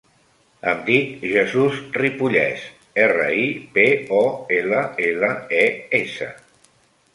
[0.69, 2.65] Em dic Jesús Ripolles:
[3.05, 3.45] erra, i,
[3.77, 3.87] pe,
[4.23, 4.25] o,
[4.59, 5.63] ela, ela, e,
[6.03, 6.35] essa.